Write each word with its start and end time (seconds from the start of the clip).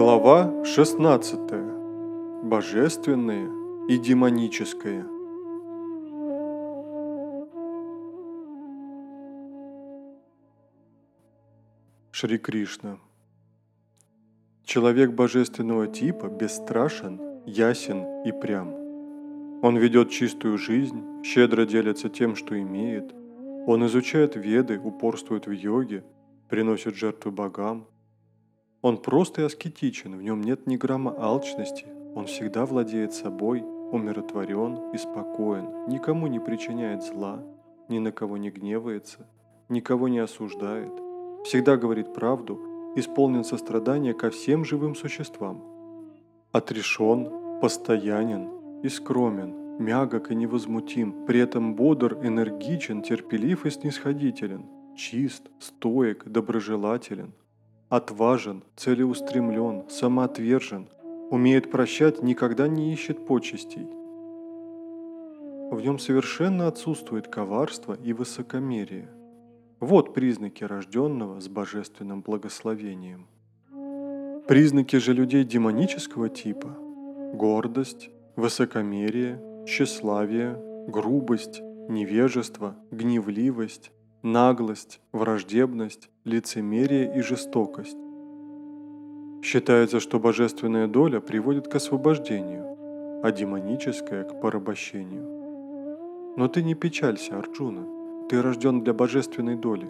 Глава 0.00 0.64
16. 0.64 2.44
Божественное 2.44 3.48
и 3.88 3.98
демоническое. 3.98 5.04
Шри 12.12 12.38
Кришна. 12.38 13.00
Человек 14.62 15.14
божественного 15.14 15.88
типа 15.88 16.28
бесстрашен, 16.28 17.42
ясен 17.44 18.22
и 18.24 18.30
прям. 18.30 18.68
Он 19.64 19.76
ведет 19.78 20.10
чистую 20.10 20.58
жизнь, 20.58 21.24
щедро 21.24 21.66
делится 21.66 22.08
тем, 22.08 22.36
что 22.36 22.56
имеет. 22.56 23.12
Он 23.66 23.84
изучает 23.86 24.36
веды, 24.36 24.78
упорствует 24.78 25.48
в 25.48 25.50
йоге, 25.50 26.04
приносит 26.48 26.94
жертвы 26.94 27.32
богам– 27.32 27.88
он 28.80 28.98
прост 28.98 29.38
и 29.38 29.42
аскетичен, 29.42 30.16
в 30.16 30.22
нем 30.22 30.40
нет 30.40 30.66
ни 30.66 30.76
грамма 30.76 31.14
алчности, 31.18 31.86
он 32.14 32.26
всегда 32.26 32.64
владеет 32.64 33.12
собой, 33.12 33.62
умиротворен 33.62 34.92
и 34.92 34.98
спокоен, 34.98 35.88
никому 35.88 36.26
не 36.26 36.38
причиняет 36.38 37.02
зла, 37.02 37.42
ни 37.88 37.98
на 37.98 38.12
кого 38.12 38.36
не 38.36 38.50
гневается, 38.50 39.26
никого 39.68 40.08
не 40.08 40.20
осуждает, 40.20 40.92
всегда 41.44 41.76
говорит 41.76 42.14
правду, 42.14 42.60
исполнен 42.94 43.44
сострадания 43.44 44.14
ко 44.14 44.30
всем 44.30 44.64
живым 44.64 44.94
существам. 44.94 45.64
Отрешен, 46.52 47.60
постоянен 47.60 48.80
и 48.82 48.88
скромен, 48.88 49.76
мягок 49.78 50.30
и 50.30 50.34
невозмутим, 50.34 51.26
при 51.26 51.40
этом 51.40 51.74
бодр, 51.74 52.18
энергичен, 52.22 53.02
терпелив 53.02 53.66
и 53.66 53.70
снисходителен, 53.70 54.66
чист, 54.96 55.48
стоек, 55.58 56.24
доброжелателен– 56.26 57.32
отважен, 57.88 58.62
целеустремлен, 58.76 59.84
самоотвержен, 59.88 60.88
умеет 61.30 61.70
прощать, 61.70 62.22
никогда 62.22 62.68
не 62.68 62.92
ищет 62.92 63.26
почестей. 63.26 63.86
В 65.70 65.80
нем 65.80 65.98
совершенно 65.98 66.66
отсутствует 66.66 67.28
коварство 67.28 67.94
и 67.94 68.12
высокомерие. 68.12 69.08
Вот 69.80 70.14
признаки 70.14 70.64
рожденного 70.64 71.40
с 71.40 71.48
божественным 71.48 72.22
благословением. 72.22 73.26
Признаки 74.48 74.96
же 74.96 75.12
людей 75.12 75.44
демонического 75.44 76.30
типа– 76.30 76.68
гордость, 77.34 78.10
высокомерие, 78.34 79.40
тщеславие, 79.66 80.58
грубость, 80.88 81.60
невежество, 81.88 82.76
гневливость, 82.90 83.92
наглость, 84.22 85.00
враждебность, 85.12 86.10
лицемерие 86.24 87.16
и 87.16 87.20
жестокость. 87.20 87.96
Считается, 89.42 90.00
что 90.00 90.18
божественная 90.18 90.88
доля 90.88 91.20
приводит 91.20 91.68
к 91.68 91.74
освобождению, 91.76 93.22
а 93.22 93.30
демоническая– 93.30 94.24
к 94.24 94.40
порабощению. 94.40 96.34
Но 96.36 96.48
ты 96.48 96.62
не 96.62 96.74
печалься, 96.74 97.38
Арджуна, 97.38 98.28
ты 98.28 98.42
рожден 98.42 98.82
для 98.82 98.92
божественной 98.92 99.56
доли. 99.56 99.88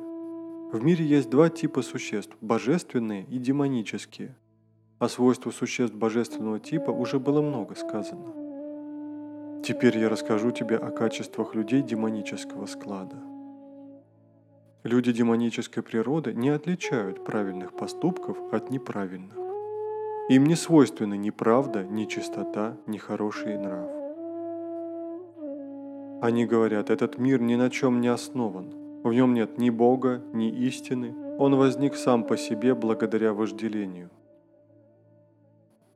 В 0.72 0.84
мире 0.84 1.04
есть 1.04 1.30
два 1.30 1.48
типа 1.48 1.82
существ– 1.82 2.36
божественные 2.40 3.24
и 3.24 3.38
демонические. 3.38 4.34
О 4.98 5.08
свойствах 5.08 5.54
существ 5.54 5.96
божественного 5.96 6.60
типа 6.60 6.90
уже 6.90 7.18
было 7.18 7.40
много 7.40 7.74
сказано. 7.74 8.34
Теперь 9.64 9.98
я 9.98 10.08
расскажу 10.08 10.50
тебе 10.50 10.76
о 10.76 10.90
качествах 10.90 11.54
людей 11.54 11.82
демонического 11.82 12.66
склада. 12.66 13.16
Люди 14.84 15.12
демонической 15.12 15.82
природы 15.82 16.32
не 16.32 16.50
отличают 16.50 17.24
правильных 17.24 17.76
поступков 17.76 18.38
от 18.52 18.70
неправильных. 18.70 19.36
Им 20.28 20.46
не 20.46 20.54
свойственны 20.54 21.16
ни 21.16 21.30
правда, 21.30 21.82
ни 21.82 22.04
чистота, 22.04 22.76
ни 22.86 22.96
хороший 22.96 23.58
нрав. 23.58 23.90
Они 26.22 26.46
говорят, 26.46 26.90
этот 26.90 27.18
мир 27.18 27.40
ни 27.40 27.56
на 27.56 27.70
чем 27.70 28.00
не 28.00 28.06
основан. 28.06 29.02
В 29.02 29.12
нем 29.12 29.34
нет 29.34 29.58
ни 29.58 29.70
Бога, 29.70 30.22
ни 30.32 30.48
истины. 30.48 31.12
Он 31.38 31.56
возник 31.56 31.96
сам 31.96 32.22
по 32.22 32.36
себе 32.36 32.76
благодаря 32.76 33.32
вожделению. 33.32 34.10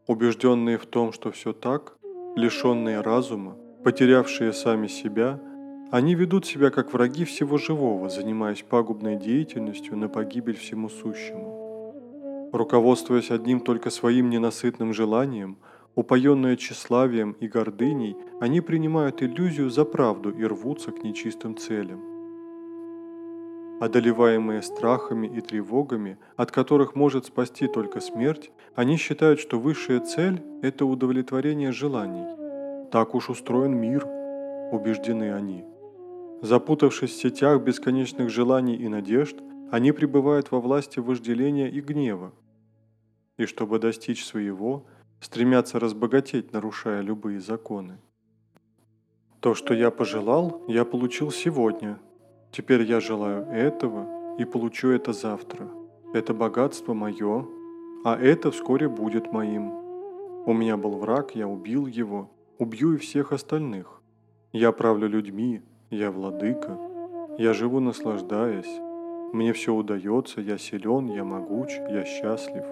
Убежденные 0.09 0.77
в 0.77 0.87
том, 0.87 1.13
что 1.13 1.31
все 1.31 1.53
так, 1.53 1.99
лишенные 2.35 3.01
разума, 3.01 3.57
потерявшие 3.85 4.53
сами 4.53 4.89
себя– 4.89 5.39
они 5.93 6.15
ведут 6.15 6.47
себя 6.47 6.71
как 6.71 6.95
враги 6.95 7.27
всего 7.27 7.59
живого, 7.59 8.09
занимаясь 8.09 8.63
пагубной 8.63 9.17
деятельностью 9.17 9.95
на 9.95 10.09
погибель 10.09 10.57
всему 10.57 10.89
сущему. 10.89 12.51
Руководствуясь 12.51 13.31
одним 13.31 13.61
только 13.61 13.91
своим 13.91 14.31
ненасытным 14.31 14.95
желанием, 14.95 15.59
упоенные 15.95 16.57
тщеславием 16.57 17.33
и 17.33 17.47
гордыней, 17.47 18.17
они 18.41 18.63
принимают 18.63 19.23
иллюзию 19.23 19.69
за 19.69 19.85
правду 19.85 20.31
и 20.31 20.43
рвутся 20.47 20.93
к 20.93 21.05
нечистым 21.05 21.59
целям. 21.59 22.01
Одолеваемые 23.83 24.63
страхами 24.63 25.27
и 25.27 25.43
тревогами, 25.43 26.17
от 26.37 26.51
которых 26.51 26.95
может 26.95 27.27
спасти 27.27 27.69
только 27.69 28.01
смерть, 28.01 28.51
они 28.75 28.97
считают, 28.97 29.41
что 29.41 29.59
высшая 29.61 30.01
цель– 30.01 30.43
это 30.63 30.87
удовлетворение 30.87 31.71
желаний. 31.71 32.89
Так 32.91 33.15
уж 33.15 33.29
устроен 33.29 33.77
мир, 33.77 34.07
убеждены 34.73 35.35
они– 35.35 35.67
Запутавшись 36.43 37.13
в 37.13 37.21
сетях 37.21 37.63
бесконечных 37.63 38.29
желаний 38.29 38.75
и 38.75 38.89
надежд, 38.89 39.37
они 39.71 39.93
пребывают 39.93 40.51
во 40.51 40.61
власти 40.61 40.99
вожделения 40.99 41.69
и 41.69 41.81
гнева. 41.81 42.33
И 43.37 43.47
чтобы 43.47 43.79
достичь 43.79 44.25
своего, 44.25 44.85
стремятся 45.21 45.79
разбогатеть, 45.79 46.53
нарушая 46.53 47.01
любые 47.01 47.39
законы. 47.41 47.99
То, 49.39 49.55
что 49.55 49.73
я 49.73 49.93
пожелал, 49.93 50.61
я 50.67 50.85
получил 50.85 51.31
сегодня. 51.31 52.01
Теперь 52.51 52.83
я 52.83 52.99
желаю 52.99 53.47
этого 53.47 54.37
и 54.37 54.45
получу 54.45 54.89
это 54.89 55.13
завтра. 55.13 55.69
Это 56.13 56.35
богатство 56.35 56.93
мое, 56.93 57.47
а 58.05 58.17
это 58.17 58.51
вскоре 58.51 58.89
будет 58.89 59.33
моим. 59.33 59.71
У 60.45 60.53
меня 60.53 60.77
был 60.77 60.99
враг, 60.99 61.37
я 61.37 61.47
убил 61.47 61.87
его, 61.87 62.33
убью 62.59 62.95
и 62.95 62.99
всех 62.99 63.31
остальных. 63.31 64.03
Я 64.53 64.73
правлю 64.73 65.07
людьми, 65.07 65.63
я 65.93 66.11
владыка, 66.11 66.79
я 67.39 67.53
живу 67.53 67.79
наслаждаясь, 67.81 68.81
мне 69.33 69.53
все 69.53 69.75
удается, 69.75 70.41
я 70.41 70.57
силен, 70.57 71.07
я 71.09 71.23
могуч, 71.23 71.71
я 71.91 72.05
счастлив. 72.05 72.65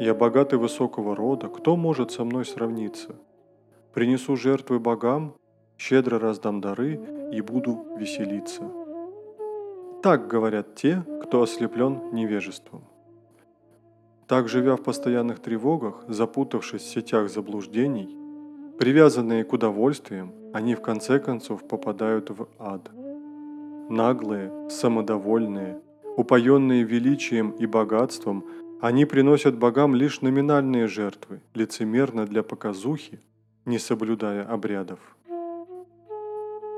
Я 0.00 0.14
богатый 0.14 0.58
высокого 0.58 1.14
рода, 1.14 1.48
кто 1.48 1.76
может 1.76 2.10
со 2.10 2.24
мной 2.24 2.44
сравниться? 2.44 3.14
Принесу 3.92 4.36
жертвы 4.36 4.80
богам, 4.80 5.34
щедро 5.78 6.18
раздам 6.18 6.60
дары 6.60 7.00
и 7.32 7.40
буду 7.40 7.86
веселиться. 7.96 8.62
Так 10.02 10.26
говорят 10.26 10.74
те, 10.74 11.04
кто 11.22 11.42
ослеплен 11.42 12.12
невежеством. 12.12 12.84
Так, 14.26 14.48
живя 14.48 14.76
в 14.76 14.82
постоянных 14.82 15.40
тревогах, 15.40 16.04
запутавшись 16.08 16.82
в 16.82 16.90
сетях 16.90 17.30
заблуждений, 17.30 18.19
Привязанные 18.80 19.44
к 19.44 19.52
удовольствиям, 19.52 20.32
они 20.54 20.74
в 20.74 20.80
конце 20.80 21.18
концов 21.18 21.68
попадают 21.68 22.30
в 22.30 22.48
ад. 22.58 22.90
Наглые, 23.90 24.70
самодовольные, 24.70 25.78
упоенные 26.16 26.82
величием 26.82 27.50
и 27.50 27.66
богатством, 27.66 28.46
они 28.80 29.04
приносят 29.04 29.58
богам 29.58 29.94
лишь 29.94 30.22
номинальные 30.22 30.86
жертвы, 30.86 31.42
лицемерно 31.54 32.24
для 32.24 32.42
показухи, 32.42 33.20
не 33.66 33.78
соблюдая 33.78 34.44
обрядов. 34.44 34.98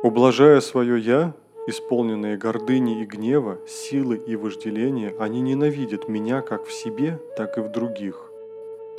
Ублажая 0.03 0.61
свое 0.61 0.99
«я», 0.99 1.35
исполненные 1.69 2.37
гордыни 2.37 3.03
и 3.03 3.06
гнева, 3.06 3.59
силы 3.69 4.17
и 4.17 4.35
вожделения, 4.35 5.15
они 5.21 5.41
ненавидят 5.41 6.09
меня 6.09 6.41
как 6.41 6.65
в 6.65 6.73
себе, 6.73 7.21
так 7.37 7.59
и 7.59 7.61
в 7.61 7.71
других. 7.71 8.31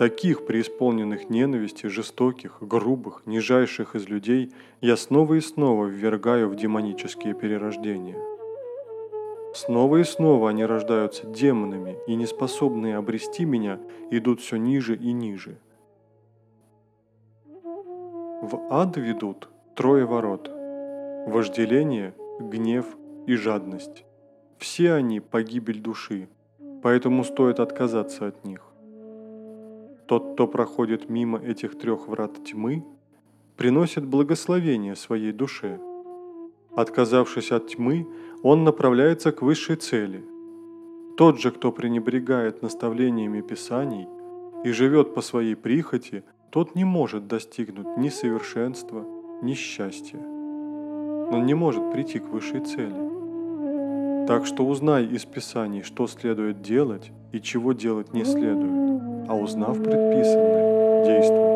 Таких 0.03 0.45
преисполненных 0.45 1.29
ненависти, 1.29 1.87
жестоких, 1.87 2.57
грубых, 2.59 3.21
нижайших 3.25 3.95
из 3.95 4.09
людей 4.09 4.51
я 4.81 4.97
снова 4.97 5.35
и 5.35 5.39
снова 5.39 5.85
ввергаю 5.85 6.49
в 6.49 6.57
демонические 6.57 7.33
перерождения. 7.33 8.17
Снова 9.55 9.95
и 9.95 10.03
снова 10.03 10.49
они 10.49 10.65
рождаются 10.65 11.25
демонами 11.25 11.95
и, 12.05 12.15
неспособные 12.15 12.97
обрести 12.97 13.45
меня, 13.45 13.79
идут 14.11 14.41
все 14.41 14.57
ниже 14.57 14.97
и 14.97 15.13
ниже. 15.13 15.57
В 17.53 18.59
ад 18.71 18.97
ведут 18.97 19.47
трое 19.73 20.03
ворот– 20.03 20.51
вожделение, 21.27 22.13
гнев 22.41 22.87
и 23.25 23.35
жадность. 23.35 24.03
Все 24.57 24.91
они– 24.91 25.19
погибель 25.21 25.79
души, 25.79 26.27
поэтому 26.81 27.23
стоит 27.23 27.61
отказаться 27.61 28.27
от 28.27 28.43
них. 28.43 28.72
Тот, 30.07 30.33
кто 30.33 30.47
проходит 30.47 31.09
мимо 31.09 31.39
этих 31.39 31.77
трех 31.77 32.07
врат 32.07 32.43
тьмы, 32.43 32.83
приносит 33.55 34.05
благословение 34.05 34.95
своей 34.95 35.31
душе. 35.31 35.79
Отказавшись 36.75 37.51
от 37.51 37.67
тьмы, 37.67 38.07
он 38.41 38.63
направляется 38.63 39.31
к 39.31 39.41
высшей 39.41 39.75
цели. 39.75 40.23
Тот 41.17 41.39
же, 41.39 41.51
кто 41.51 41.71
пренебрегает 41.71 42.61
наставлениями 42.61 43.41
Писаний 43.41 44.07
и 44.65 44.71
живет 44.71 45.13
по 45.13 45.21
своей 45.21 45.55
прихоти, 45.55 46.23
тот 46.49 46.75
не 46.75 46.83
может 46.83 47.27
достигнуть 47.27 47.97
ни 47.97 48.09
совершенства, 48.09 49.05
ни 49.41 49.53
счастья. 49.53 50.19
Он 50.19 51.45
не 51.45 51.53
может 51.53 51.91
прийти 51.91 52.19
к 52.19 52.25
высшей 52.25 52.61
цели. 52.61 54.25
Так 54.27 54.45
что 54.45 54.65
узнай 54.65 55.05
из 55.05 55.25
Писаний, 55.25 55.83
что 55.83 56.07
следует 56.07 56.61
делать 56.61 57.11
и 57.31 57.39
чего 57.39 57.73
делать 57.73 58.13
не 58.13 58.23
следует, 58.23 58.82
а 59.27 59.35
узнав 59.35 59.77
предписанное, 59.77 61.05
действуй. 61.05 61.52